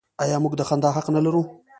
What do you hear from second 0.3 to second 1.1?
موږ د خندا حق